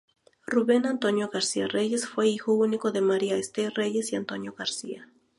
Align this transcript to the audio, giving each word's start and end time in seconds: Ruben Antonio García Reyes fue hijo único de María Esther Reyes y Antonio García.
Ruben 0.47 0.87
Antonio 0.87 1.29
García 1.31 1.67
Reyes 1.67 2.07
fue 2.07 2.27
hijo 2.27 2.53
único 2.53 2.91
de 2.91 3.01
María 3.01 3.37
Esther 3.37 3.71
Reyes 3.75 4.11
y 4.11 4.15
Antonio 4.15 4.51
García. 4.53 5.07